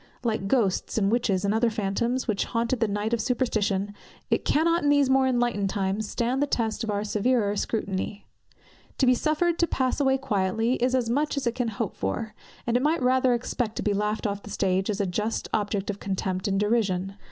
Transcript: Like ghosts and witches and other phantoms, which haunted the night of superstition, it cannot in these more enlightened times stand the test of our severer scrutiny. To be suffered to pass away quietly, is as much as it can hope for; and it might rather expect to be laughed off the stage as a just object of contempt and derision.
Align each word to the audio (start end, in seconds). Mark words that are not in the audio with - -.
Like 0.23 0.47
ghosts 0.47 0.97
and 0.97 1.11
witches 1.11 1.45
and 1.45 1.53
other 1.53 1.69
phantoms, 1.69 2.27
which 2.27 2.45
haunted 2.45 2.79
the 2.79 2.87
night 2.87 3.13
of 3.13 3.21
superstition, 3.21 3.93
it 4.31 4.43
cannot 4.45 4.81
in 4.81 4.89
these 4.89 5.11
more 5.11 5.27
enlightened 5.27 5.69
times 5.69 6.09
stand 6.09 6.41
the 6.41 6.47
test 6.47 6.83
of 6.83 6.89
our 6.89 7.03
severer 7.03 7.55
scrutiny. 7.55 8.25
To 8.97 9.05
be 9.05 9.13
suffered 9.13 9.59
to 9.59 9.67
pass 9.67 9.99
away 9.99 10.17
quietly, 10.17 10.73
is 10.77 10.95
as 10.95 11.07
much 11.07 11.37
as 11.37 11.45
it 11.45 11.53
can 11.53 11.67
hope 11.67 11.95
for; 11.95 12.33
and 12.65 12.75
it 12.75 12.81
might 12.81 13.03
rather 13.03 13.35
expect 13.35 13.75
to 13.75 13.83
be 13.83 13.93
laughed 13.93 14.25
off 14.25 14.41
the 14.41 14.49
stage 14.49 14.89
as 14.89 14.99
a 14.99 15.05
just 15.05 15.47
object 15.53 15.91
of 15.91 15.99
contempt 15.99 16.47
and 16.47 16.59
derision. 16.59 17.17